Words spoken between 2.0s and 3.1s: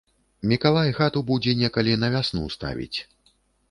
на вясну ставіць.